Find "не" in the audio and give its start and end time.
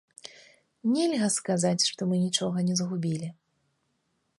2.71-2.75